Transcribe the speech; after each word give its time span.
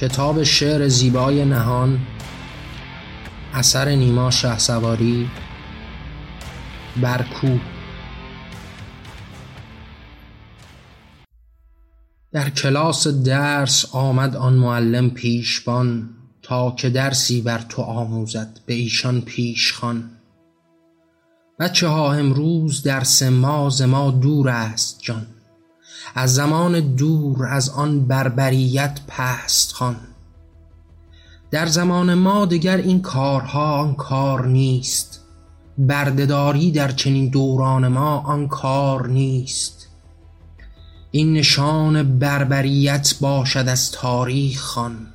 کتاب 0.00 0.42
شعر 0.42 0.88
زیبای 0.88 1.44
نهان 1.44 1.98
اثر 3.54 3.88
نیما 3.88 4.30
شه 4.30 4.58
سواری 4.58 5.30
برکو. 7.02 7.58
در 12.32 12.50
کلاس 12.50 13.06
درس 13.06 13.94
آمد 13.94 14.36
آن 14.36 14.54
معلم 14.54 15.10
پیشبان 15.10 16.10
تا 16.42 16.70
که 16.70 16.90
درسی 16.90 17.42
بر 17.42 17.58
تو 17.58 17.82
آموزد 17.82 18.60
به 18.66 18.74
ایشان 18.74 19.20
پیش 19.20 19.72
خوان 19.72 20.10
بچه 21.58 21.88
ها 21.88 22.12
امروز 22.12 22.82
درس 22.82 23.22
ما 23.22 23.70
ز 23.70 23.82
ما 23.82 24.10
دور 24.10 24.48
است 24.48 25.00
جان. 25.02 25.26
از 26.14 26.34
زمان 26.34 26.94
دور 26.94 27.46
از 27.46 27.70
آن 27.70 28.06
بربریت 28.06 29.00
پست 29.08 29.72
خوان. 29.72 29.96
در 31.50 31.66
زمان 31.66 32.14
ما 32.14 32.46
دگر 32.46 32.76
این 32.76 33.02
کارها 33.02 33.78
آن 33.78 33.94
کار 33.94 34.46
نیست. 34.46 35.20
بردهداری 35.78 36.70
در 36.70 36.90
چنین 36.90 37.28
دوران 37.28 37.88
ما 37.88 38.18
آن 38.18 38.48
کار 38.48 39.08
نیست. 39.08 39.88
این 41.10 41.32
نشان 41.32 42.18
بربریت 42.18 43.14
باشد 43.20 43.68
از 43.68 43.92
تاریخ 43.92 44.60
خوان. 44.60 45.06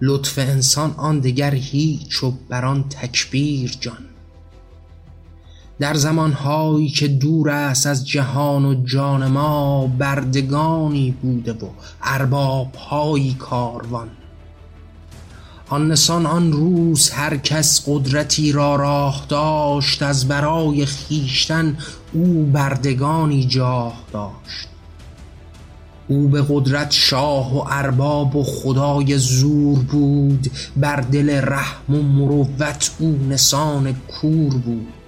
لطف 0.00 0.38
انسان 0.38 0.94
آن 0.96 1.20
دگر 1.20 1.54
هیچ 1.54 2.24
و 2.24 2.30
بر 2.48 2.64
آن 2.64 2.88
تکبیر 2.88 3.76
جان. 3.80 4.13
در 5.78 5.94
زمانهایی 5.94 6.88
که 6.88 7.08
دور 7.08 7.50
است 7.50 7.86
از 7.86 8.08
جهان 8.08 8.64
و 8.64 8.84
جان 8.84 9.26
ما 9.26 9.86
بردگانی 9.86 11.10
بوده 11.22 11.52
و 11.52 11.68
اربابهایی 12.02 13.34
کاروان. 13.34 14.08
آن 15.68 15.90
نسان 15.90 16.26
آن 16.26 16.52
روز 16.52 17.10
هر 17.10 17.36
کس 17.36 17.82
قدرتی 17.86 18.52
را 18.52 18.76
راه 18.76 19.26
داشت 19.28 20.02
از 20.02 20.28
برای 20.28 20.86
خویشتن 20.86 21.78
او 22.12 22.50
بردگانی 22.52 23.44
جاه 23.44 24.04
داشت. 24.12 24.68
او 26.08 26.28
به 26.28 26.44
قدرت 26.48 26.90
شاه 26.90 27.56
و 27.56 27.64
ارباب 27.70 28.36
و 28.36 28.44
خدای 28.44 29.18
زور 29.18 29.78
بود 29.78 30.50
بر 30.76 30.96
دل 30.96 31.40
رحم 31.42 31.94
و 31.94 32.02
مروت 32.02 32.90
او 32.98 33.18
نسان 33.28 33.92
کور 33.92 34.54
بود. 34.54 35.03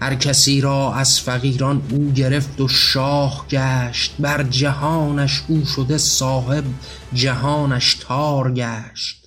هر 0.00 0.14
کسی 0.14 0.60
را 0.60 0.94
از 0.94 1.20
فقیران 1.20 1.82
او 1.90 2.12
گرفت 2.12 2.60
و 2.60 2.68
شاه 2.68 3.46
گشت 3.50 4.14
بر 4.18 4.42
جهانش 4.42 5.42
او 5.48 5.64
شده 5.66 5.98
صاحب 5.98 6.64
جهانش 7.12 7.94
تار 7.94 8.52
گشت. 8.52 9.20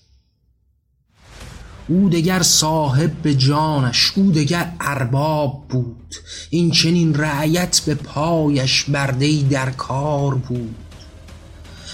او 1.88 2.10
دگر 2.10 2.42
صاحب 2.42 3.12
به 3.12 3.36
جانش 3.36 4.12
او 4.16 4.32
دگر 4.32 4.72
ارباب 4.80 5.66
بود. 5.70 6.16
این 6.50 6.72
چنین 6.72 7.16
رعیت 7.16 7.82
به 7.86 7.96
پایش 7.96 8.84
برده 8.84 9.42
در 9.42 9.72
کار 9.72 10.36
بود. 10.36 10.83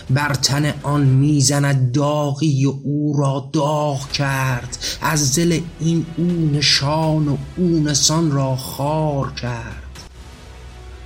بر 0.09 0.33
تن 0.33 0.73
آن 0.83 1.01
می‌زند 1.01 1.91
داغی 1.91 2.65
و 2.65 2.73
او 2.83 3.15
را 3.17 3.49
داغ 3.53 4.11
کرد. 4.11 4.77
از 5.01 5.35
دل 5.35 5.59
این 5.79 6.05
او 6.17 6.49
نشان 6.53 7.27
و 7.27 7.37
او 7.57 7.83
نسان 7.83 8.31
را 8.31 8.55
خار 8.55 9.31
کرد. 9.31 9.83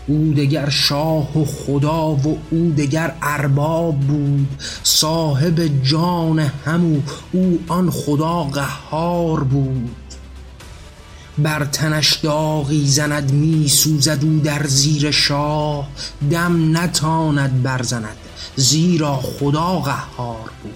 او 0.08 0.34
دگر 0.34 0.70
شاه 0.70 1.40
و 1.40 1.46
خدا 1.46 2.12
و 2.12 2.38
او 2.52 2.74
دگر 2.78 3.16
ارباب 3.22 4.00
بود. 4.00 4.64
صاحب 4.84 5.84
جان 5.84 6.40
همو 6.40 7.02
او 7.32 7.60
آن 7.68 7.90
خدا 7.90 8.44
قهار 8.44 9.44
بود. 9.44 9.96
بر 11.38 11.66
تنش 11.66 12.14
داغی 12.14 12.88
زند 12.88 13.32
می 13.32 13.68
سوزد 13.68 14.20
او 14.24 14.40
در 14.40 14.68
زیر 14.68 15.12
شاه. 15.12 15.88
دم 16.32 16.78
نتاند 16.78 17.64
برزند 17.64 18.18
زیرا 18.56 19.16
خدا 19.16 19.80
قهار 19.80 20.52
بود. 20.64 20.74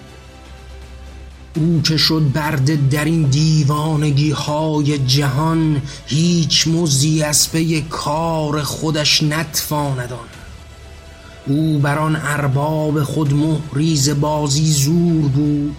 او 1.55 1.81
که 1.81 1.97
شد 1.97 2.31
برده 2.33 2.79
در 2.91 3.05
این 3.05 3.23
دیوانگی 3.23 4.31
های 4.31 4.97
جهان 4.97 5.81
هیچ 6.05 6.67
مزدی 6.67 7.23
از 7.23 7.51
پی 7.51 7.81
کار 7.81 8.63
خودش 8.63 9.23
نتواند 9.23 10.13
آن. 10.13 10.27
او 11.45 11.79
بر 11.79 11.97
آن 11.97 12.15
ارباب 12.15 13.03
خود 13.03 13.33
مهری 13.33 14.13
بازی 14.13 14.71
زور 14.71 15.27
بود 15.27 15.75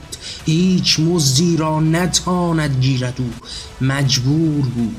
هیچ 0.47 1.01
مزدی 1.01 1.57
را 1.57 1.81
نتاند 1.81 2.81
گیرد 2.81 3.15
او. 3.19 3.31
مجبور 3.81 4.65
بود. 4.65 4.97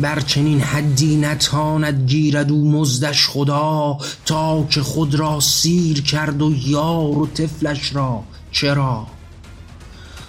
بر 0.00 0.20
چنین 0.20 0.60
حدی 0.60 1.16
نتاند 1.16 2.10
گیرد 2.10 2.52
او 2.52 2.70
مزدش 2.70 3.28
خدا 3.28 3.98
تا 4.26 4.66
که 4.70 4.82
خود 4.82 5.14
را 5.14 5.40
سیر 5.40 6.02
کرد 6.02 6.42
و 6.42 6.54
یار 6.66 7.18
و 7.18 7.26
طفلش 7.26 7.94
را. 7.94 8.22
چرا؟ 8.52 9.06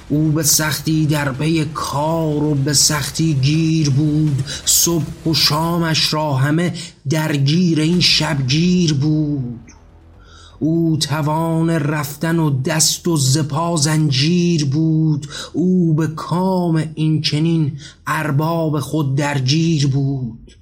او 0.10 0.32
به 0.32 0.44
سختی 0.44 1.06
در 1.06 1.32
پی 1.32 1.66
کار 1.66 2.44
و 2.44 2.56
به 2.56 2.74
سختی 2.74 3.34
گیر 3.34 3.90
بود. 3.90 4.44
صبح 4.66 5.30
و 5.30 5.34
شامش 5.34 6.14
را 6.14 6.34
همه 6.34 6.74
درگیر 7.10 7.80
این 7.80 8.00
شبگیر 8.00 8.94
بود. 8.94 9.77
او 10.60 10.98
توان 10.98 11.70
رفتن 11.70 12.40
و 12.40 12.62
دست 12.62 13.08
و 13.08 13.18
زپا 13.18 13.76
زنجیر 13.76 14.66
بود. 14.66 15.28
او 15.54 15.94
به 15.94 16.08
کام 16.08 16.84
این 16.96 17.22
چنین 17.22 17.80
ارباب 18.08 18.80
خود 18.80 19.16
درگیر 19.16 19.88
بود. 19.88 20.58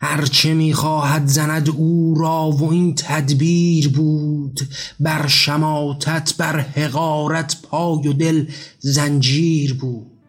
هرچه 0.00 0.54
می‌خواهد 0.54 1.26
زند 1.26 1.68
او 1.68 2.14
را 2.18 2.50
و 2.50 2.70
این 2.70 2.94
تدبیر 2.94 3.88
بود. 3.88 4.60
بر 5.00 5.26
شماتت 5.26 6.34
بر 6.38 6.60
حقارت 6.60 7.56
پای 7.62 8.08
و 8.08 8.12
دل 8.12 8.46
زنجیر 8.78 9.74
بود. 9.74 10.19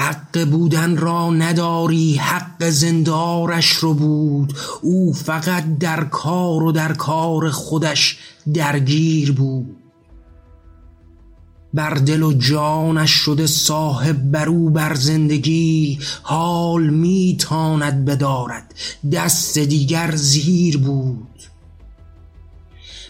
حق 0.00 0.44
بودن 0.44 0.96
را 0.96 1.30
نداری 1.30 2.14
حق 2.14 2.68
زندارش 2.68 3.70
رو 3.70 3.94
بود. 3.94 4.54
او 4.82 5.12
فقط 5.12 5.78
در 5.78 6.04
کار 6.04 6.62
و 6.62 6.72
در 6.72 6.92
کار 6.92 7.50
خودش 7.50 8.18
درگیر 8.54 9.32
بود. 9.32 9.76
بر 11.74 11.94
دل 11.94 12.22
و 12.22 12.32
جانش 12.32 13.10
شده 13.10 13.46
صاحب 13.46 14.30
بر 14.30 14.48
او 14.48 14.70
بر 14.70 14.94
زندگی 14.94 15.98
حال 16.22 16.90
میتاند 16.90 18.04
بدارد. 18.04 18.74
دست 19.12 19.58
دیگر 19.58 20.14
زیر 20.16 20.78
بود. 20.78 21.28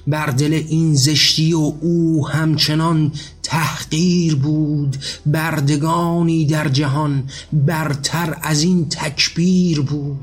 بر 0.06 0.26
دل 0.26 0.52
این 0.52 0.94
زشتی 0.94 1.52
و 1.52 1.72
او 1.80 2.28
همچنان 2.28 3.12
تحقیر 3.48 4.34
بود 4.34 4.96
بردگانی 5.26 6.46
در 6.46 6.68
جهان 6.68 7.30
برتر 7.52 8.36
از 8.42 8.62
این 8.62 8.88
تکبیر 8.88 9.80
بود. 9.80 10.18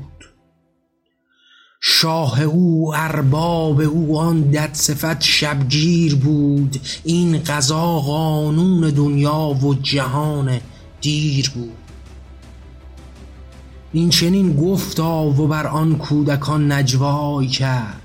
شاه 1.80 2.42
او 2.42 2.94
ارباب 2.96 3.80
او 3.80 4.18
آن 4.18 4.42
دد 4.50 4.70
صفت 4.72 5.22
شبگیر 5.22 6.14
بود. 6.14 6.80
این 7.04 7.38
قضا 7.38 7.98
قانون 7.98 8.90
دنیا 8.90 9.58
و 9.62 9.74
جهان 9.74 10.60
دیر 11.00 11.50
بود. 11.54 11.72
این 13.92 14.10
چنین 14.10 14.56
گفتا 14.56 15.24
و 15.24 15.46
بر 15.46 15.66
آن 15.66 15.96
کودکان 15.96 16.72
نجوای 16.72 17.46
کرد. 17.46 18.02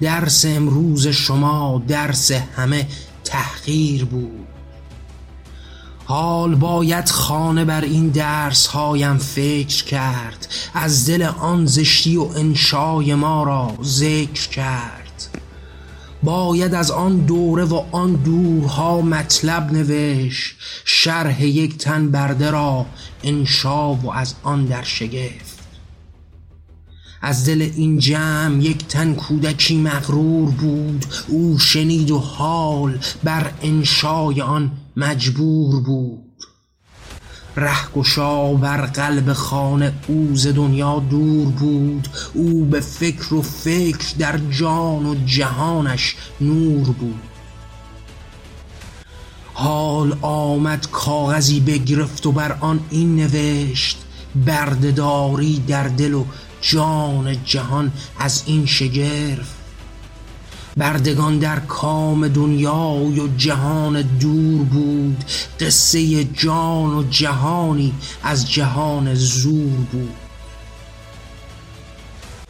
درس 0.00 0.44
امروز 0.46 1.06
شما 1.06 1.82
درس 1.88 2.32
همه 2.32 2.86
تحقیر 3.28 4.04
بود. 4.04 4.46
حال 6.04 6.54
باید 6.54 7.08
خانه 7.08 7.64
بر 7.64 7.80
این 7.80 8.08
درس 8.08 8.66
هایم 8.66 9.18
فکر 9.18 9.84
کرد. 9.84 10.48
از 10.74 11.06
دل 11.06 11.22
آن 11.22 11.66
زشتی 11.66 12.16
و 12.16 12.22
انشای 12.22 13.14
ما 13.14 13.42
را 13.42 13.74
ذکر 13.82 14.48
کرد. 14.48 15.38
باید 16.22 16.74
از 16.74 16.90
آن 16.90 17.16
دوره 17.16 17.64
و 17.64 17.84
آن 17.92 18.12
دورها 18.12 19.00
مطلب 19.00 19.72
نوشت. 19.72 20.56
شرح 20.84 21.44
یک 21.44 21.78
تن 21.78 22.10
برده 22.10 22.50
را 22.50 22.86
انشا 23.22 23.94
و 23.94 24.12
از 24.12 24.34
آن 24.42 24.64
در 24.64 24.82
شگفت. 24.82 25.47
از 27.22 27.46
دل 27.46 27.70
این 27.76 27.98
جمع 27.98 28.62
یک 28.62 28.86
تن 28.86 29.14
کودکی 29.14 29.76
مغرور 29.76 30.50
بود. 30.50 31.04
او 31.28 31.58
شنید 31.58 32.10
و 32.10 32.18
حال 32.18 32.98
بر 33.24 33.50
انشای 33.62 34.40
آن 34.40 34.70
مجبور 34.96 35.82
بود. 35.82 36.24
رهگشا 37.56 38.54
بر 38.54 38.86
قلب 38.86 39.32
خانه 39.32 39.92
او 40.08 40.30
ز 40.34 40.46
دنیا 40.46 40.98
دور 41.10 41.48
بود. 41.48 42.08
او 42.34 42.64
به 42.64 42.80
فکر 42.80 43.34
و 43.34 43.42
فکر 43.42 44.14
در 44.18 44.38
جان 44.38 45.06
و 45.06 45.14
جهانش 45.26 46.16
نور 46.40 46.86
بود. 46.86 47.20
حال 49.54 50.18
آمد 50.22 50.90
کاغذی 50.90 51.60
بگرفت 51.60 52.26
و 52.26 52.32
بر 52.32 52.56
آن 52.60 52.80
این 52.90 53.16
نوشت 53.16 53.98
بردهداری 54.46 55.62
در 55.68 55.88
دل 55.88 56.14
و 56.14 56.24
جان 56.60 57.44
جهان 57.44 57.92
از 58.18 58.42
این 58.46 58.66
شگرف. 58.66 59.54
بردگان 60.76 61.38
در 61.38 61.60
کام 61.60 62.28
دنیای 62.28 63.20
و 63.20 63.28
جهان 63.36 64.02
دور 64.02 64.64
بود 64.64 65.24
قصه 65.60 66.24
جان 66.24 66.94
و 66.94 67.02
جهانی 67.10 67.92
از 68.22 68.52
جهان 68.52 69.14
زور 69.14 69.76
بود. 69.92 70.27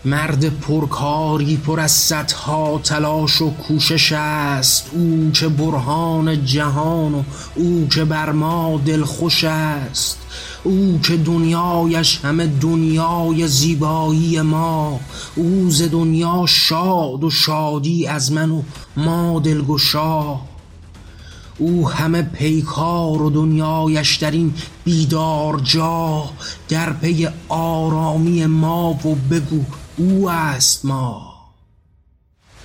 مرد 0.04 0.48
پرکاری 0.48 1.56
پر 1.56 1.80
از 1.80 1.92
صدها 1.92 2.80
تلاش 2.84 3.42
و 3.42 3.50
کوشش 3.50 4.12
است. 4.12 4.90
او 4.92 5.30
که 5.34 5.48
برهان 5.48 6.44
جهان 6.44 7.14
و 7.14 7.22
او 7.54 7.88
که 7.88 8.04
بر 8.04 8.32
ما 8.32 8.80
دلخوش 8.86 9.44
است. 9.44 10.18
او 10.64 11.00
که 11.02 11.16
دنیایش 11.16 12.20
همه 12.24 12.46
دنیای 12.46 13.48
زیبایی 13.48 14.40
ما. 14.40 15.00
او 15.36 15.70
ز 15.70 15.82
دنیا 15.82 16.44
شاد 16.48 17.24
و 17.24 17.30
شادی 17.30 18.06
از 18.06 18.32
من 18.32 18.50
و 18.50 18.62
ما 18.96 19.40
دلگشا. 19.40 20.36
او 21.58 21.90
همه 21.90 22.22
پیکار 22.22 23.22
و 23.22 23.30
دنیایش 23.30 24.16
در 24.16 24.30
این 24.30 24.54
بیدار 24.84 25.60
جا. 25.60 26.24
در 26.68 26.92
پی 26.92 27.28
آرامی 27.48 28.46
ما 28.46 28.90
و 28.90 29.14
بگو 29.30 29.64
او 29.98 30.30
است 30.30 30.84
ما. 30.84 31.34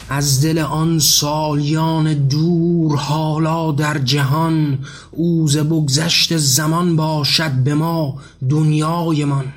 از 0.09 0.41
دل 0.41 0.59
آن 0.59 0.99
سالیان 0.99 2.13
دور 2.13 2.97
حالا 2.97 3.71
در 3.71 3.97
جهان 3.97 4.79
او 5.11 5.47
ز 5.47 5.57
بگذشت 5.57 6.37
زمان 6.37 6.95
باشد 6.95 7.51
به 7.51 7.73
ما 7.75 8.21
دنیایمان 8.49 9.53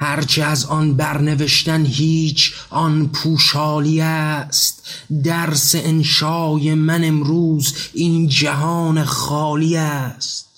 هرچه 0.00 0.44
از 0.44 0.66
آن 0.66 0.94
برنوشتن 0.94 1.84
هیچ 1.86 2.52
آن 2.70 3.06
پوشالی 3.06 4.00
است. 4.00 4.88
درس 5.24 5.74
انشای 5.74 6.74
من 6.74 7.04
امروز 7.04 7.74
این 7.92 8.28
جهان 8.28 9.04
خالی 9.04 9.76
است. 9.76 10.49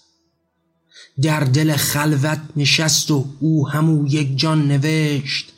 در 1.23 1.41
دل 1.41 1.76
خلوت 1.76 2.41
نشست 2.56 3.11
و 3.11 3.25
او 3.41 3.69
همو 3.69 4.06
یک 4.06 4.38
جان 4.38 4.69
نوشت 4.69 5.53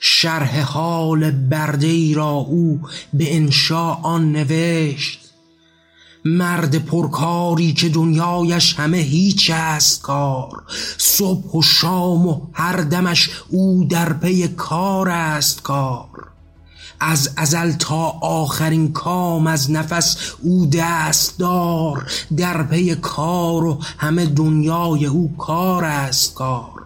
شرح 0.00 0.60
حال 0.60 1.30
برده 1.30 1.86
ای 1.86 2.14
را 2.14 2.30
او 2.30 2.80
به 3.12 3.36
انشا 3.36 3.92
آن 3.92 4.32
نوشت. 4.32 5.20
مرد 6.24 6.84
پرکاری 6.84 7.72
که 7.72 7.88
دنیایش 7.88 8.74
همه 8.74 8.96
هیچ 8.96 9.50
است 9.54 10.02
کار 10.02 10.62
صبح 10.98 11.58
و 11.58 11.62
شام 11.62 12.26
و 12.26 12.40
هر 12.52 12.76
دمش 12.76 13.30
او 13.48 13.86
در 13.90 14.12
پی 14.12 14.48
کار 14.48 15.08
است 15.08 15.62
کار. 15.62 16.29
از 17.00 17.30
ازل 17.36 17.72
تا 17.72 18.04
آخرین 18.20 18.92
کام 18.92 19.46
از 19.46 19.70
نفس 19.70 20.16
او 20.42 20.66
دست 20.66 21.38
دار. 21.38 22.10
در 22.36 22.62
پی 22.62 22.94
کار 22.94 23.64
و 23.64 23.78
همه 23.98 24.26
دنیای 24.26 25.06
او 25.06 25.36
کار 25.38 25.84
است 25.84 26.34
کار. 26.34 26.82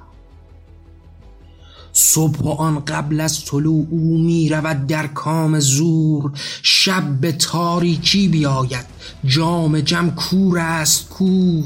صبح 1.93 2.38
و 2.38 2.49
آن 2.49 2.84
قبل 2.84 3.20
از 3.20 3.44
طلوع 3.44 3.87
او 3.90 4.19
می 4.19 4.49
رود 4.49 4.87
در 4.87 5.06
کام 5.06 5.61
زور. 5.61 6.32
شب 6.62 7.20
به 7.20 7.32
تاریکی 7.32 8.28
بیاید. 8.28 8.87
جام 9.25 9.81
جم 9.81 10.11
کور 10.11 10.58
است 10.58 11.08
کور. 11.08 11.64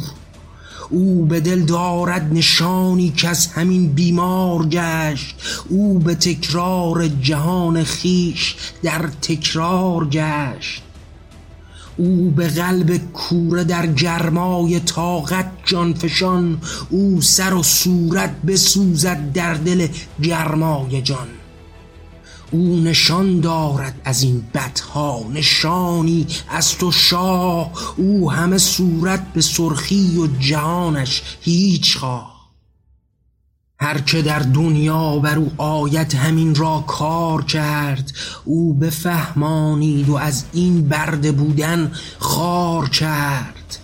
او 0.91 1.27
به 1.27 1.41
دل 1.41 1.61
دارد 1.61 2.33
نشانی 2.33 3.11
که 3.11 3.29
از 3.29 3.47
همین 3.47 3.93
بیمار 3.93 4.67
گشت. 4.67 5.37
او 5.69 5.99
به 5.99 6.15
تکرار 6.15 7.09
جهان 7.09 7.85
خیش 7.85 8.57
در 8.83 9.09
تکرار 9.23 10.09
گشت. 10.09 10.83
او 11.97 12.31
به 12.31 12.49
قلب 12.49 12.97
کوره 12.97 13.65
در 13.65 13.87
گرمای 13.87 14.81
طاقت 14.81 15.51
جانفشان 15.65 16.61
او 16.91 17.21
سر 17.23 17.55
و 17.55 17.63
صورت 17.63 18.43
بسوزد 18.47 19.33
در 19.33 19.55
دل 19.55 19.89
گرمای 20.23 21.03
جان. 21.03 21.29
او 22.51 22.81
نشان 22.81 23.41
دارد 23.41 24.01
از 24.05 24.23
این 24.23 24.45
بدها 24.55 25.25
نشانی 25.35 26.27
از 26.49 26.79
تو 26.79 26.93
شاه. 26.93 27.73
او 27.97 28.33
همه 28.33 28.59
صورت 28.59 29.33
به 29.33 29.41
سرخی 29.41 30.19
و 30.19 30.27
جهانش 30.27 31.23
هیچ 31.41 31.97
خواه. 31.97 32.39
هر 33.81 33.99
که 34.01 34.23
در 34.23 34.39
دنیا 34.39 35.19
بر 35.19 35.39
او 35.39 35.53
آید 35.57 36.15
همین 36.15 36.55
را 36.55 36.85
کار 36.87 37.45
کرد 37.45 38.13
او 38.45 38.75
بفهمانید 38.75 40.09
و 40.09 40.17
از 40.17 40.45
این 40.53 40.89
برده 40.89 41.33
بودن 41.33 41.93
خار 42.19 42.89
کرد. 42.89 43.79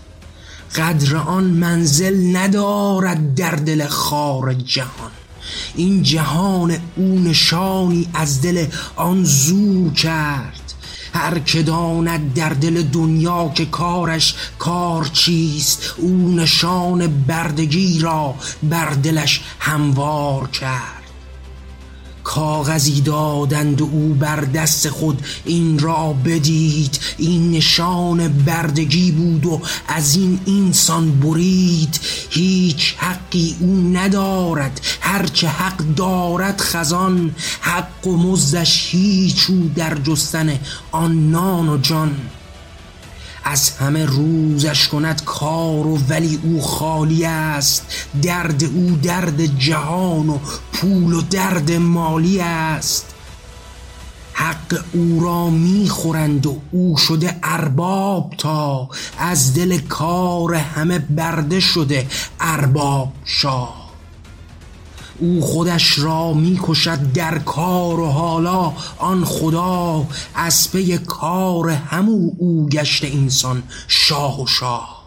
قدر 0.77 1.17
آن 1.17 1.45
منزل 1.45 2.37
ندارد 2.37 3.35
در 3.35 3.51
دل 3.51 3.87
خار 3.87 4.55
جهان. 4.55 5.11
این 5.77 6.03
جهان 6.03 6.79
او 6.97 7.19
نشانی 7.19 8.09
از 8.15 8.43
دل 8.43 8.67
آن 8.97 9.25
زور 9.25 9.93
کرد. 9.93 10.61
هر 11.15 11.39
که 11.39 11.63
داند 11.63 12.35
در 12.35 12.49
دل 12.49 12.83
دنیا 12.83 13.53
که 13.55 13.67
کارش 13.67 14.35
کار 14.59 15.05
چیست 15.05 15.95
او 15.97 16.35
نشان 16.37 17.25
بردگی 17.27 17.99
را 17.99 18.35
بر 18.63 18.91
دلش 18.91 19.41
هموار 19.59 20.49
کرد. 20.49 20.94
کاغذی 22.25 23.01
دادند 23.01 23.81
و 23.81 23.85
او 23.93 24.15
بر 24.15 24.41
دست 24.41 24.89
خود 24.89 25.23
این 25.45 25.79
را 25.79 26.13
بدید. 26.13 27.01
این 27.19 27.51
نشان 27.51 28.29
بردگی 28.29 29.13
بود 29.13 29.47
و 29.47 29.61
از 29.89 30.17
این 30.17 30.41
انسان 30.47 31.21
برید. 31.21 32.01
هیچ 32.31 32.95
حقی 32.99 33.57
او 33.61 33.91
ندارد. 33.93 34.81
هرچه 35.01 35.49
حق 35.49 35.77
دارد 35.77 36.61
خزان. 36.61 37.35
حق 37.61 38.07
و 38.07 38.17
مزدش 38.17 38.89
هیچ 38.91 39.51
او 39.51 39.71
در 39.77 39.95
جستن 39.95 40.59
آن 40.93 41.31
نان 41.31 41.69
و 41.69 41.79
جان. 41.79 42.17
از 43.45 43.71
همه 43.71 44.05
روزش 44.05 44.89
کند 44.89 45.25
کار 45.25 45.87
و 45.87 45.99
ولی 46.09 46.41
او 46.43 46.63
خالی 46.63 47.25
است. 47.25 48.09
درد 48.23 48.65
او 48.65 48.99
درد 49.03 49.59
جهان 49.59 50.29
و 50.29 50.39
پول 50.73 51.13
و 51.13 51.21
درد 51.21 51.73
مالی 51.73 52.41
است. 52.41 53.15
حق 54.33 54.85
او 54.93 55.21
را 55.21 55.51
می‌خورند 55.51 56.47
و 56.47 56.61
او 56.71 56.97
شده 56.97 57.37
ارباب 57.43 58.35
تا 58.39 58.89
از 59.19 59.55
دل 59.55 59.79
کار 59.79 60.55
همه 60.55 60.99
برده 60.99 61.61
شده 61.61 62.07
ارباب 62.41 63.13
شاه. 63.25 63.84
او 65.19 65.41
خودش 65.41 65.99
را 65.99 66.33
می‌کشد 66.33 67.13
در 67.13 67.39
کار 67.39 68.01
و 68.01 68.07
حالا. 68.07 68.73
آن 68.99 69.25
خدا 69.25 70.07
از 70.35 70.73
پی 70.73 70.99
کار 70.99 71.71
همو 71.71 72.31
او 72.39 72.69
گشته 72.69 73.07
انسان 73.07 73.63
شاه 73.89 74.43
و 74.43 74.47
شاه. 74.47 75.05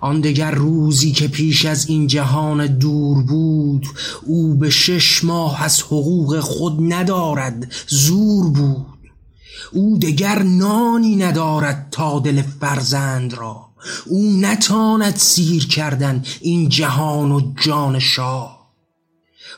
آن 0.00 0.20
دگر 0.20 0.50
روزی 0.50 1.12
که 1.12 1.28
پیش 1.28 1.64
از 1.64 1.88
این 1.88 2.06
جهان 2.06 2.66
دور 2.66 3.22
بود 3.22 3.86
او 4.22 4.54
به 4.54 4.70
شش 4.70 5.24
ماه 5.24 5.62
از 5.62 5.82
حقوق 5.82 6.40
خود 6.40 6.92
ندارد 6.92 7.72
زور 7.88 8.50
بود. 8.50 8.86
او 9.72 9.98
دگر 9.98 10.42
نانی 10.42 11.16
ندارد 11.16 11.88
تا 11.90 12.18
دل 12.18 12.42
فرزند 12.42 13.34
را. 13.34 13.73
او 14.06 14.40
نتاند 14.40 15.16
سیر 15.16 15.66
کردن 15.66 16.24
این 16.40 16.68
جهان 16.68 17.32
و 17.32 17.52
جان 17.60 17.98
شاه. 17.98 18.64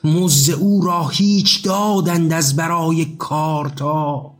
مزد 0.04 0.54
او 0.54 0.82
را 0.84 1.08
هیچ 1.08 1.62
دادند 1.62 2.32
از 2.32 2.56
برای 2.56 3.04
کارتا 3.04 4.32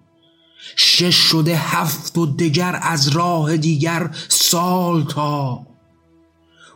شش 0.77 1.15
شده 1.15 1.57
هفت 1.57 2.19
و 2.19 2.27
دگر 2.27 2.79
از 2.83 3.09
راه 3.09 3.57
دیگر 3.57 4.11
سال 4.29 5.05
تا. 5.05 5.67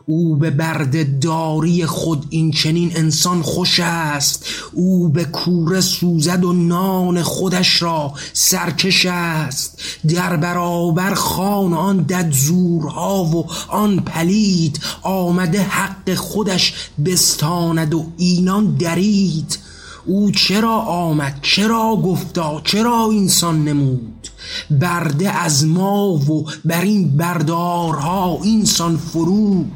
او 0.05 0.35
به 0.35 0.49
برده 0.49 1.03
داری 1.03 1.85
خود 1.85 2.25
این 2.29 2.51
چنین 2.51 2.91
انسان 2.95 3.41
خوش 3.41 3.79
است. 3.79 4.45
او 4.73 5.09
به 5.09 5.25
کوره 5.25 5.81
سوزد 5.81 6.43
و 6.43 6.53
نان 6.53 7.23
خودش 7.23 7.81
را 7.81 8.13
سرکش 8.33 9.05
است. 9.05 9.81
در 10.07 10.37
برابر 10.37 11.13
خان 11.13 11.73
آن 11.73 11.97
دد 11.97 12.31
زورها 12.31 13.23
و 13.23 13.45
آن 13.67 13.99
پلید 13.99 14.79
آمده 15.01 15.61
حق 15.61 16.13
خودش 16.13 16.73
بستاند 17.05 17.93
و 17.93 18.05
اینان 18.17 18.75
درید. 18.75 19.59
او 20.05 20.31
چرا 20.31 20.77
آمد؟ 20.79 21.39
چرا 21.41 21.95
گفتا؟ 21.95 22.61
چرا 22.63 23.07
اینسان 23.11 23.63
نمود؟ 23.63 24.27
برده 24.71 25.29
از 25.29 25.65
ما 25.65 26.07
و 26.07 26.45
بر 26.65 26.81
این 26.81 27.17
بردارها 27.17 28.39
اینسان 28.43 28.97
فرود. 28.97 29.71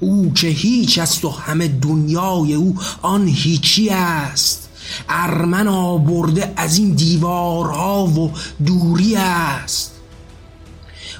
او 0.00 0.32
که 0.34 0.46
هیچ 0.46 0.98
است 0.98 1.24
و 1.24 1.30
همه 1.30 1.68
دنیای 1.68 2.54
او 2.54 2.76
آن 3.02 3.28
هیچی 3.28 3.90
است. 3.90 4.68
ارمن 5.08 5.68
آبرده 5.68 6.52
از 6.56 6.78
این 6.78 6.90
دیوارها 6.90 8.06
و 8.06 8.30
دوری 8.66 9.16
است. 9.16 9.90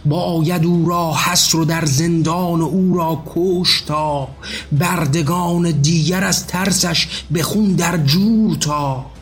باید 0.07 0.65
او 0.65 0.89
را 0.89 1.15
حسر 1.15 1.59
و 1.59 1.65
در 1.65 1.85
زندان 1.85 2.61
او 2.61 2.97
را 2.97 3.23
کشتا 3.27 4.29
بردگان 4.73 5.71
دیگر 5.71 6.25
از 6.25 6.47
ترسش 6.47 7.09
به 7.31 7.43
خون 7.43 7.73
در 7.73 7.97
جور 7.97 8.57
تا. 8.57 9.14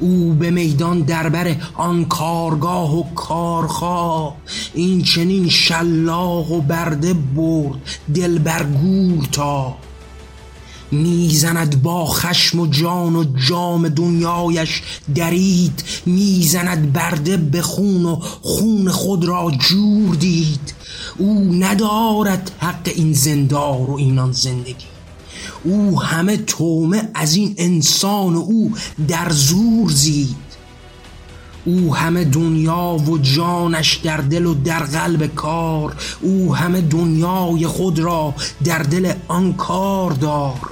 او 0.00 0.32
به 0.32 0.50
میدان 0.50 1.00
دربر 1.00 1.56
آن 1.74 2.04
کارگاه 2.04 2.98
و 2.98 3.14
کارخواه. 3.14 4.36
این 4.74 5.02
چنین 5.02 5.48
شلاق 5.48 6.50
و 6.50 6.60
برده 6.60 7.14
برد 7.14 7.78
دل 8.14 8.38
بر 8.38 8.62
گور 8.62 9.24
تا. 9.32 9.74
می‌زند 10.92 11.82
با 11.82 12.06
خشم 12.06 12.60
و 12.60 12.66
جان 12.66 13.16
و 13.16 13.24
جام 13.48 13.88
دنیایش 13.88 14.82
درید. 15.14 15.84
می‌زند 16.06 16.92
برده 16.92 17.36
به 17.36 17.62
خون 17.62 18.04
و 18.04 18.16
خون 18.42 18.88
خود 18.88 19.24
را 19.24 19.52
جور 19.58 20.14
دید. 20.14 20.74
او 21.18 21.54
ندارد 21.54 22.50
حق 22.58 22.90
این 22.94 23.12
زندار 23.12 23.90
و 23.90 23.94
اینان 23.94 24.32
زندگی. 24.32 24.99
او 25.64 26.02
همه 26.02 26.36
تومه 26.36 27.08
از 27.14 27.34
این 27.34 27.54
انسان 27.58 28.34
او 28.34 28.72
در 29.08 29.30
زور 29.30 29.90
زید. 29.90 30.36
او 31.64 31.96
همه 31.96 32.24
دنیا 32.24 32.96
و 33.08 33.18
جانش 33.18 33.94
در 33.94 34.16
دل 34.16 34.46
و 34.46 34.54
در 34.54 34.82
قلب 34.82 35.34
کار. 35.34 35.96
او 36.20 36.56
همه 36.56 36.80
دنیای 36.80 37.66
خود 37.66 37.98
را 37.98 38.34
در 38.64 38.78
دل 38.78 39.12
آن 39.28 39.52
کار 39.52 40.12
دار. 40.12 40.70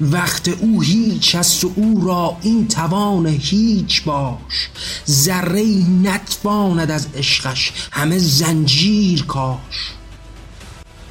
وقت 0.00 0.48
او 0.48 0.82
هیچ 0.82 1.34
است 1.34 1.64
و 1.64 1.72
او 1.76 2.06
را 2.06 2.36
این 2.42 2.68
توان 2.68 3.26
هیچ 3.26 4.04
باش. 4.04 4.68
ذره 5.08 5.64
نتواند 6.02 6.90
از 6.90 7.06
عشقش 7.14 7.72
همه 7.90 8.18
زنجیر 8.18 9.24
کاش. 9.24 9.94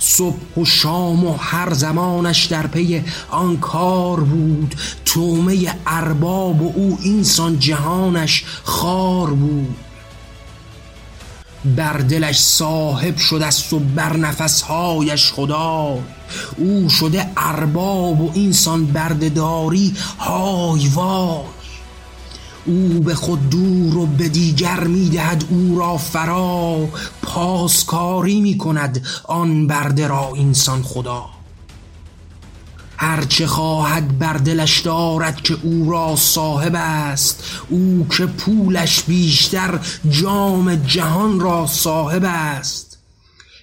صبح 0.04 0.58
و 0.58 0.66
شام 0.66 1.26
و 1.26 1.38
هر 1.38 1.74
زمانش 1.74 2.46
در 2.46 2.68
پی 2.68 3.04
آن 3.30 3.58
کار 3.58 4.20
بود. 4.20 4.76
تومه 5.06 5.76
ارباب 5.88 6.62
و 6.62 6.74
او 6.76 6.98
اینسان 7.02 7.60
جهانش 7.60 8.44
خار 8.64 9.30
بود. 9.30 9.76
بر 11.66 11.98
دلش 11.98 12.40
صاحب 12.40 13.18
شده 13.18 13.46
است 13.46 13.74
و 13.74 13.80
بر 13.80 14.18
نفسهایش 14.18 15.32
خدا. 15.32 16.00
او 16.58 16.90
شده 16.90 17.30
ارباب 17.38 18.22
و 18.22 18.32
اینسان 18.34 18.86
بردهداری 18.86 19.94
های 20.20 20.88
وای. 20.88 21.53
او 22.65 23.00
به 23.00 23.15
خود 23.15 23.50
دور 23.50 23.98
و 23.98 24.05
به 24.05 24.29
دیگر 24.29 24.84
می‌دهد 24.84 25.46
او 25.50 25.79
را 25.79 25.98
فرا 25.98 26.88
پاسکاری 27.22 28.41
می‌کند 28.41 29.05
آن 29.24 29.67
برده 29.67 30.08
را 30.08 30.32
اینسان 30.36 30.84
خدا. 30.84 31.25
هرچه 32.98 33.48
خواهد 33.48 34.20
بر 34.20 34.34
دلش 34.34 34.79
دارد 34.79 35.41
که 35.41 35.58
او 35.63 35.91
را 35.91 36.15
صاحب 36.15 36.75
است 36.75 37.43
او 37.70 38.08
که 38.17 38.25
پولش 38.25 39.01
بیشتر 39.03 39.79
جام 40.10 40.75
جهان 40.75 41.39
را 41.39 41.67
صاحب 41.67 42.24
است. 42.25 42.93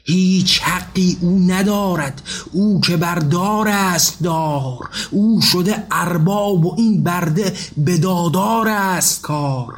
هیچ 0.05 0.61
حقی 0.61 1.17
او 1.21 1.39
ندارد. 1.39 2.23
او 2.53 2.81
که 2.81 2.97
بردار 2.97 3.69
است 3.69 4.23
دار. 4.23 4.91
او 5.11 5.41
شده 5.41 5.87
ارباب 5.91 6.67
و 6.67 6.75
این 6.79 7.03
برده 7.03 7.53
بدادار 7.87 8.69
است 8.69 9.23
کار. 9.23 9.75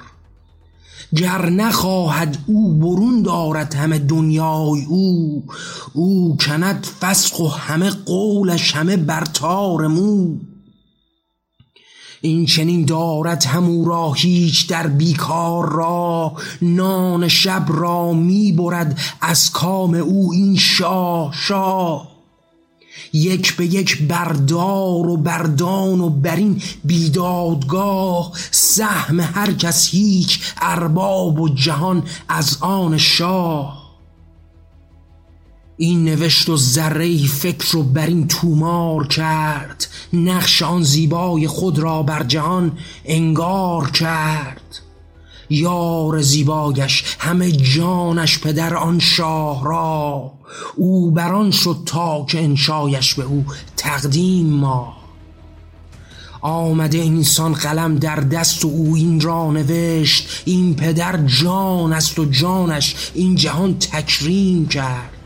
گر 1.17 1.51
نخواهد 1.51 2.39
او 2.47 2.75
برون 2.75 3.23
دارد 3.23 3.75
همه 3.75 3.99
دنیای 3.99 4.85
او 4.85 5.45
او 5.93 6.37
کند 6.37 6.87
فسخ 7.01 7.41
و 7.41 7.49
همه 7.49 7.91
قولش 7.91 8.77
همه 8.77 8.97
برتار 8.97 9.87
مو. 9.87 10.39
این 12.25 12.47
چنین 12.47 12.85
دارد 12.85 13.45
همو 13.45 13.85
را 13.85 14.13
هیچ 14.13 14.69
در 14.69 14.87
بیکار 14.87 15.73
را. 15.73 16.33
نان 16.63 17.29
شب 17.29 17.65
را 17.69 18.13
می 18.13 18.53
برد 18.53 18.99
از 19.21 19.51
کام 19.51 19.95
او 19.95 20.33
این 20.33 20.57
شاه 20.57 21.33
شاه. 21.35 22.09
یک 23.13 23.57
به 23.57 23.67
یک 23.67 24.03
بردار 24.09 25.09
و 25.09 25.17
بردان 25.17 26.01
و 26.01 26.11
بر 26.11 26.37
این 26.37 26.63
بیدادگاه 26.85 28.33
سهم 28.51 29.21
هر 29.21 29.53
کس 29.53 29.89
هیچ 29.89 30.41
ارباب 30.63 31.41
و 31.41 31.49
جهان 31.49 32.03
از 32.29 32.59
آن 32.61 32.99
شاه. 32.99 33.82
این 35.77 36.05
نوشت 36.05 36.49
و 36.49 36.57
ذره 36.57 37.27
فکر 37.27 37.73
رو 37.73 37.83
بر 37.83 38.07
این 38.07 38.29
تومار 38.29 39.07
کرد. 39.07 39.87
نقش 40.13 40.63
آن 40.63 40.83
زیبای 40.83 41.47
خود 41.47 41.79
را 41.79 42.03
بر 42.03 42.23
جهان 42.23 42.79
انگار 43.05 43.91
کرد. 43.91 44.79
یار 45.51 46.23
زیبایش 46.23 47.05
همه 47.19 47.53
جانش 47.53 48.39
پدر 48.39 48.75
آن 48.75 48.99
شاه 48.99 49.65
را. 49.65 50.33
او 50.77 51.11
بران 51.11 51.51
شد 51.51 51.77
تا 51.87 52.25
که 52.29 52.43
انشایش 52.43 53.15
به 53.15 53.23
او 53.23 53.45
تقدیم 53.77 54.47
ما 54.47 54.97
آمده 56.41 56.99
انسان 56.99 57.53
قلم 57.53 57.97
در 57.97 58.17
دست 58.17 58.65
و 58.65 58.69
او 58.69 58.95
این 58.97 59.21
را 59.21 59.51
نوشت. 59.51 60.43
این 60.45 60.75
پدر 60.75 61.27
جان 61.27 61.93
است 61.93 62.19
و 62.19 62.25
جانش 62.25 63.11
این 63.15 63.35
جهان 63.35 63.79
تکریم 63.79 64.69
کرد. 64.69 65.22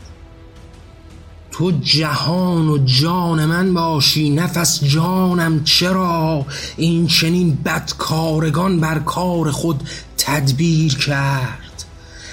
تو 1.57 1.71
جهان 1.71 2.69
و 2.69 2.77
جان 2.77 3.45
من 3.45 3.73
باشی 3.73 4.29
نفس 4.29 4.83
جانم 4.83 5.63
چرا؟ 5.63 6.45
این 6.77 7.07
چنین 7.07 7.57
بدکارگان 7.65 8.79
بر 8.79 8.99
کار 8.99 9.51
خود 9.51 9.89
تدبیر 10.17 10.97
کرد. 10.97 11.85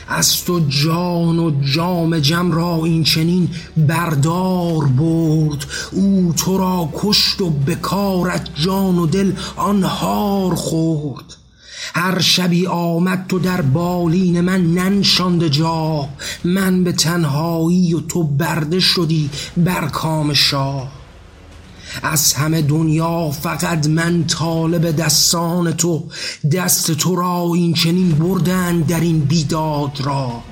از 0.09 0.45
تو 0.45 0.61
جان 0.69 1.39
و 1.39 1.51
جام 1.61 2.19
جم 2.19 2.53
را 2.53 2.85
این 2.85 3.05
چنین 3.05 3.49
بردار 3.77 4.85
برد. 4.85 5.67
او 5.93 6.35
تو 6.37 6.59
را 6.59 6.89
کشت 6.95 7.41
و 7.41 7.51
به 7.51 7.79
جان 8.55 8.99
و 8.99 9.07
دل 9.07 9.33
آن 9.57 9.83
هار 9.83 10.55
خورد. 10.55 11.44
هر 11.97 12.21
شبی 12.21 12.67
آمد 12.67 13.25
تو 13.29 13.39
در 13.39 13.61
بالین 13.61 14.41
من 14.41 14.75
ننشاند 14.75 15.49
جا. 15.49 16.09
من 16.45 16.85
به 16.85 16.93
تنهایی 16.93 17.95
و 17.95 18.01
تو 18.01 18.23
برده 18.23 18.81
شدی 18.81 19.31
بر 19.57 19.89
کام 19.89 20.33
شاه. 20.33 20.93
از 22.03 22.35
همه 22.35 22.63
دنیا 22.63 23.31
فقط 23.31 23.87
من 23.87 24.25
طالب 24.27 24.97
دستان 24.97 25.73
تو 25.73 26.05
دست 26.53 26.91
تو 26.91 27.17
را 27.17 27.51
این 27.55 27.75
چنین 27.75 28.13
بردن 28.13 28.81
در 28.81 29.01
این 29.01 29.21
بیداد 29.21 30.01
را. 30.05 30.43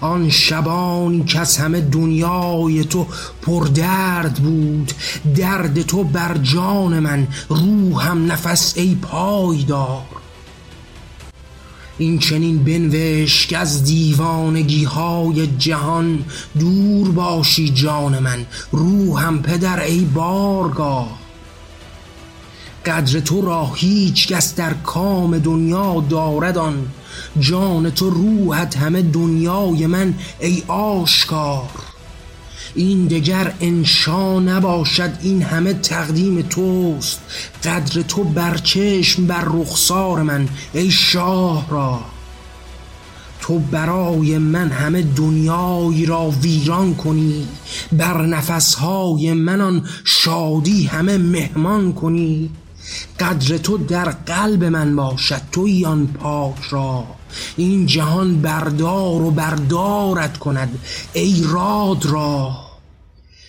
آن 0.00 0.30
شبانی 0.30 1.24
که 1.24 1.40
از 1.40 1.56
همه 1.56 1.80
دنیای 1.80 2.84
تو 2.84 3.06
پر 3.42 3.66
درد 3.66 4.34
بود 4.34 4.92
درد 5.36 5.82
تو 5.82 6.04
بر 6.04 6.38
جان 6.38 6.98
من 6.98 7.28
روحم 7.48 8.32
نفس 8.32 8.72
ای 8.76 8.94
پایدار. 8.94 10.19
این 12.00 12.18
چنین 12.18 12.64
بنوشت 12.64 13.48
که 13.48 13.58
از 13.58 13.84
دیوانگی 13.84 14.84
های 14.84 15.46
جهان 15.46 16.24
دور 16.58 17.10
باشی 17.10 17.70
جان 17.70 18.18
من 18.18 18.46
روحم 18.72 19.42
پدر 19.42 19.80
ای 19.80 20.00
بارگاه 20.00 21.18
قدر 22.86 23.20
تو 23.20 23.40
را 23.40 23.72
هیچ 23.74 24.28
کس 24.28 24.54
در 24.54 24.74
کام 24.74 25.38
دنیا 25.38 26.04
دارد 26.10 26.58
آن 26.58 26.86
جان 27.40 27.90
تو 27.90 28.10
روحت 28.10 28.76
همه 28.76 29.02
دنیای 29.02 29.86
من 29.86 30.14
ای 30.40 30.62
آشکار. 30.68 31.89
این 32.74 33.06
دگر 33.06 33.54
انشا 33.60 34.40
نباشد 34.40 35.12
این 35.22 35.42
همه 35.42 35.74
تقدیم 35.74 36.42
توست. 36.42 37.20
قدر 37.64 38.02
تو 38.02 38.24
برچشم 38.24 39.26
بر 39.26 39.44
رخسار 39.44 40.22
من 40.22 40.48
ای 40.72 40.90
شاه 40.90 41.66
را. 41.70 42.00
تو 43.40 43.58
برای 43.58 44.38
من 44.38 44.68
همه 44.68 45.02
دنیای 45.02 46.06
را 46.06 46.30
ویران 46.30 46.94
کنی 46.94 47.48
بر 47.92 48.26
نفسهای 48.26 49.32
من 49.32 49.60
آن 49.60 49.86
شادی 50.04 50.84
همه 50.84 51.18
مهمان 51.18 51.92
کنی. 51.92 52.50
قدر 53.20 53.58
تو 53.58 53.78
در 53.78 54.10
قلب 54.10 54.64
من 54.64 54.96
باشد 54.96 55.40
توی 55.52 55.84
آن 55.86 56.06
پاک 56.06 56.62
را. 56.70 57.04
این 57.56 57.86
جهان 57.86 58.42
بردار 58.42 59.22
و 59.22 59.30
بردارت 59.30 60.38
کند 60.38 60.78
ای 61.12 61.44
راد 61.48 62.06
را. 62.06 62.50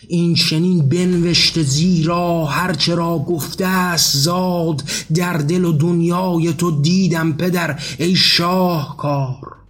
این 0.07 0.35
چنین 0.35 0.89
بنوشته 0.89 1.63
زیرا 1.63 2.45
هرچه 2.45 2.95
را 2.95 3.19
گفته 3.19 3.65
است 3.65 4.17
زاد 4.17 4.83
در 5.15 5.33
دل 5.33 5.65
و 5.65 5.71
دنیای 5.71 6.53
تو 6.53 6.81
دیدم 6.81 7.33
پدر 7.33 7.79
ای 8.00 8.15
شاهکار. 8.15 9.60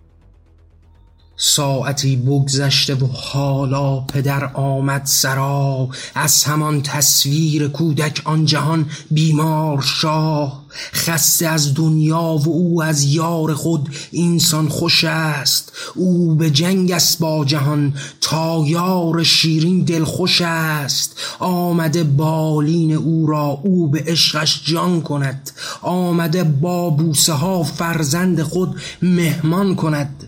ساعتی 1.43 2.15
بگذشته 2.15 2.95
و 2.95 3.07
حالا 3.07 3.99
پدر 3.99 4.45
آمد 4.53 5.01
سرا. 5.05 5.89
از 6.15 6.43
همان 6.43 6.81
تصویر 6.81 7.67
کودک 7.67 8.21
آن 8.25 8.45
جهان 8.45 8.85
بیمار 9.11 9.81
شاه. 9.81 10.61
خسته 10.93 11.47
از 11.47 11.73
دنیا 11.73 12.21
و 12.21 12.47
او 12.47 12.83
از 12.83 13.03
یار 13.03 13.53
خود 13.53 13.89
اینسان 14.11 14.69
خوش 14.69 15.03
است. 15.03 15.71
او 15.95 16.35
به 16.35 16.49
جنگ 16.49 16.91
است 16.91 17.19
با 17.19 17.45
جهان 17.45 17.93
تا 18.21 18.63
یار 18.67 19.23
شیرین 19.23 19.83
دل 19.83 20.03
خوش 20.03 20.41
است. 20.41 21.15
آمده 21.39 22.03
بالین 22.03 22.91
او 22.91 23.27
را 23.27 23.59
او 23.63 23.87
به 23.87 24.03
عشقش 24.07 24.61
جان 24.65 25.01
کند. 25.01 25.51
آمده 25.81 26.43
با 26.43 26.89
بوسه 26.89 27.33
ها 27.33 27.63
فرزند 27.63 28.41
خود 28.43 28.75
مهمان 29.01 29.75
کند. 29.75 30.20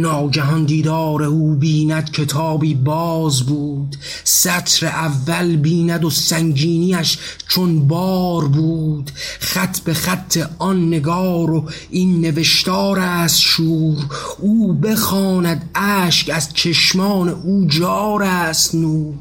ناگهان 0.00 0.64
دیدار 0.64 1.22
او 1.22 1.54
بیند 1.54 2.10
کتابی 2.10 2.74
باز 2.74 3.42
بود. 3.42 3.96
سطر 4.24 4.86
اول 4.86 5.56
بیند 5.56 6.04
و 6.04 6.10
سنگینیش 6.10 7.18
چون 7.48 7.88
بار 7.88 8.48
بود. 8.48 9.10
خط 9.40 9.80
به 9.80 9.94
خط 9.94 10.38
آن 10.58 10.88
نگار 10.88 11.50
و 11.50 11.68
این 11.90 12.20
نوشتار 12.20 12.98
است 12.98 13.40
شور. 13.40 13.96
او 14.38 14.72
بخواند 14.72 15.70
اشک 15.74 16.30
از 16.34 16.54
چشمان 16.54 17.28
او 17.28 17.66
جار 17.68 18.22
است 18.22 18.74
نور. 18.74 19.14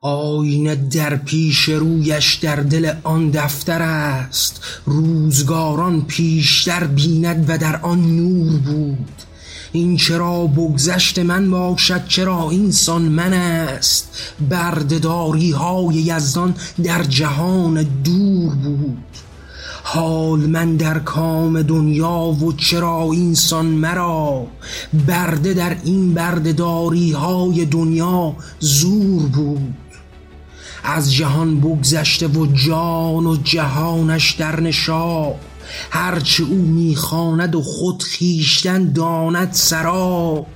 آینه 0.00 0.74
در 0.74 1.16
پیش 1.16 1.68
رویش 1.68 2.34
در 2.34 2.56
دل 2.56 2.92
آن 3.04 3.30
دفتر 3.30 3.82
است. 3.82 4.60
روزگاران 4.84 6.02
پیشتر 6.02 6.84
بیند 6.84 7.44
و 7.48 7.58
در 7.58 7.76
آن 7.76 8.16
نور 8.16 8.58
بود. 8.58 9.22
این 9.72 9.96
چرا 9.96 10.46
بگذشت 10.46 11.18
من 11.18 11.50
باشد 11.50 12.06
چرا 12.08 12.50
اینسان 12.50 13.02
من 13.02 13.32
است. 13.32 14.32
بردهداری 14.50 15.50
های 15.50 15.94
یزدان 15.94 16.54
در 16.84 17.02
جهان 17.02 17.82
دور 17.82 18.54
بود. 18.54 19.04
حال 19.82 20.40
من 20.40 20.76
در 20.76 20.98
کام 20.98 21.62
دنیا 21.62 22.18
و 22.18 22.52
چرا 22.52 23.08
اینسان 23.12 23.66
مرا؟ 23.66 24.46
برده 25.06 25.54
در 25.54 25.76
این 25.84 26.14
بردهداری 26.14 27.12
های 27.12 27.64
دنیا 27.64 28.36
زور 28.60 29.22
بود. 29.22 29.87
از 30.90 31.14
جهان 31.14 31.60
بگذشته 31.60 32.28
و 32.28 32.46
جان 32.46 33.26
و 33.26 33.36
جهانش 33.36 34.32
در 34.32 34.60
نشا 34.60 35.32
هرچه 35.90 36.44
او 36.44 36.56
می‌خواند 36.56 37.54
و 37.54 37.62
خود 37.62 38.02
خیشتن 38.02 38.92
داند 38.92 39.52
سرا. 39.52 40.46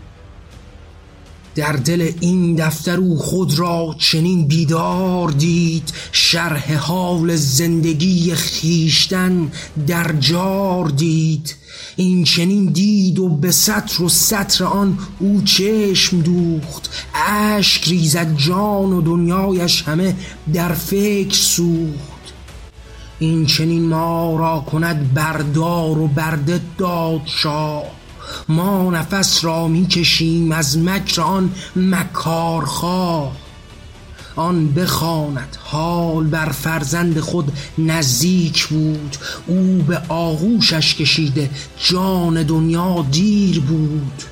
در 1.55 1.73
دل 1.73 2.13
این 2.21 2.55
دفتر 2.55 2.97
او 2.97 3.19
خود 3.19 3.59
را 3.59 3.97
چنین 3.99 4.47
بیدار 4.47 5.31
دید 5.31 5.93
شرح 6.13 6.75
حال 6.75 7.37
زندگی 7.37 8.35
خیشتن 8.35 9.53
در 9.87 10.13
جار 10.21 10.89
دید. 10.89 11.55
این 11.97 12.25
چنین 12.25 12.67
دید 12.67 13.19
و 13.19 13.29
به 13.29 13.51
سطر 13.51 14.03
و 14.03 14.09
سطر 14.09 14.65
آن 14.65 14.99
او 15.19 15.43
چشم 15.43 16.21
دوخت. 16.21 16.91
اشک 17.15 17.89
ریزد 17.89 18.37
جان 18.37 18.93
و 18.93 19.01
دنیایش 19.03 19.83
همه 19.83 20.17
در 20.53 20.73
فکر 20.73 21.37
سوخت. 21.37 22.33
این 23.19 23.47
چنین 23.47 23.89
ما 23.89 24.37
را 24.37 24.61
کند 24.61 25.15
بردار 25.15 25.99
و 25.99 26.07
برده 26.09 26.61
داد 26.79 27.21
شاه. 27.27 27.83
ما 28.49 28.91
نفس 28.91 29.45
را 29.45 29.69
می 29.69 29.87
کشیم 29.87 30.53
از 30.53 30.79
مکر 30.79 31.21
آن 31.21 31.51
مکارخواه. 31.77 33.42
آن 34.37 34.75
بخواند 34.75 35.57
حال 35.61 36.27
بر 36.27 36.49
فرزند 36.49 37.21
خود 37.21 37.53
نزدیک 37.79 38.67
بود. 38.67 39.17
او 39.47 39.85
به 39.89 40.03
آغوشش 40.09 40.95
کشیده 40.95 41.51
جان 41.79 42.43
دنیا 42.43 43.07
دیر 43.11 43.61
بود. 43.61 44.23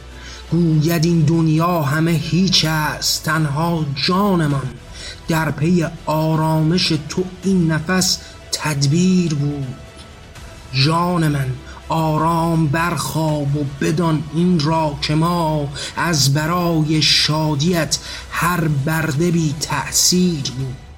گوید 0.50 1.04
این 1.04 1.20
دنیا 1.20 1.82
همه 1.82 2.10
هیچ 2.10 2.64
است 2.64 3.24
تنها 3.24 3.84
جانمان. 4.06 4.70
در 5.28 5.50
پی 5.50 5.86
آرامش 6.06 6.92
تو 7.08 7.24
این 7.42 7.72
نفس 7.72 8.18
تدبیر 8.52 9.34
بود. 9.34 9.74
جان 10.72 11.28
من 11.28 11.46
آرام 11.90 12.66
برخواب 12.66 13.56
و 13.56 13.64
بدان 13.80 14.22
این 14.34 14.60
را 14.60 14.98
که 15.02 15.14
ما 15.14 15.68
از 15.96 16.34
برای 16.34 17.02
شادیت 17.02 17.98
هر 18.30 18.68
برده 18.68 19.30
بی 19.30 19.54
تأثیر 19.60 20.42
بود 20.58 20.89